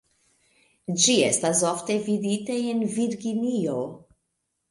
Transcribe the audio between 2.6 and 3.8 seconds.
en Virginio.